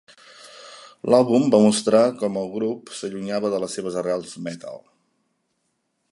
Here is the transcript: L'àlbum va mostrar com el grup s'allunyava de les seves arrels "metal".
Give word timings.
L'àlbum 1.13 1.43
va 1.55 1.59
mostrar 1.65 2.01
com 2.21 2.39
el 2.43 2.49
grup 2.55 2.89
s'allunyava 3.01 3.51
de 3.55 3.59
les 3.65 3.77
seves 3.79 4.01
arrels 4.03 4.33
"metal". 4.47 4.83